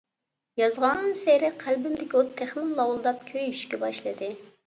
[0.61, 4.31] يازغانسېرى قەلبىمدىكى ئوت تېخىمۇ لاۋۇلداپ كۆيۈشكە باشلىدى.